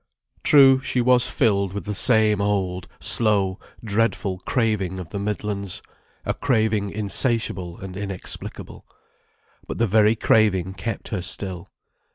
True, 0.41 0.81
she 0.81 0.99
was 0.99 1.27
filled 1.27 1.73
with 1.73 1.85
the 1.85 1.93
same 1.93 2.41
old, 2.41 2.87
slow, 2.99 3.59
dreadful 3.83 4.39
craving 4.39 4.97
of 4.97 5.09
the 5.11 5.19
Midlands: 5.19 5.83
a 6.25 6.33
craving 6.33 6.89
insatiable 6.89 7.77
and 7.77 7.95
inexplicable. 7.95 8.87
But 9.67 9.77
the 9.77 9.85
very 9.85 10.15
craving 10.15 10.73
kept 10.73 11.09
her 11.09 11.21
still. 11.21 11.67